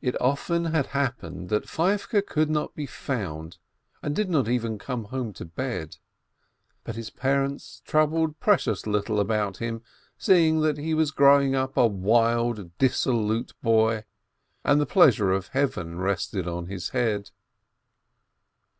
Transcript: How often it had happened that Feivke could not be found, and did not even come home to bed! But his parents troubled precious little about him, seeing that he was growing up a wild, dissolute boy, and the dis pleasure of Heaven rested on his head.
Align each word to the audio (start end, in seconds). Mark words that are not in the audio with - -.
How 0.00 0.12
often 0.20 0.66
it 0.66 0.70
had 0.74 0.86
happened 0.86 1.48
that 1.48 1.68
Feivke 1.68 2.24
could 2.24 2.48
not 2.48 2.76
be 2.76 2.86
found, 2.86 3.58
and 4.00 4.14
did 4.14 4.30
not 4.30 4.46
even 4.46 4.78
come 4.78 5.06
home 5.06 5.32
to 5.32 5.44
bed! 5.44 5.96
But 6.84 6.94
his 6.94 7.10
parents 7.10 7.82
troubled 7.84 8.38
precious 8.38 8.86
little 8.86 9.18
about 9.18 9.56
him, 9.56 9.82
seeing 10.16 10.60
that 10.60 10.78
he 10.78 10.94
was 10.94 11.10
growing 11.10 11.56
up 11.56 11.76
a 11.76 11.84
wild, 11.88 12.78
dissolute 12.78 13.54
boy, 13.60 14.04
and 14.64 14.80
the 14.80 14.84
dis 14.84 14.92
pleasure 14.94 15.32
of 15.32 15.48
Heaven 15.48 15.98
rested 15.98 16.46
on 16.46 16.66
his 16.66 16.90
head. 16.90 17.32